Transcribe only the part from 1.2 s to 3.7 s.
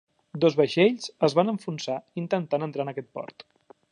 es van enfonsar intentant entrar en aquest port.